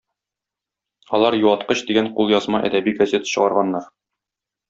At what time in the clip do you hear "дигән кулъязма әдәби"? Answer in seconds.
1.91-2.97